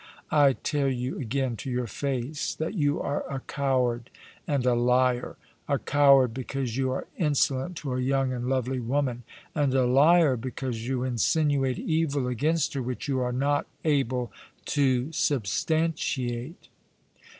[0.31, 4.09] I tell you again, to your face, that you are a coward
[4.47, 5.35] and a liar—
[5.67, 9.21] a coward because you are insolent to a young and lovely woman,
[9.53, 14.31] and a liar because you insinuate evil against her which you are not able
[14.65, 16.69] to substantiate."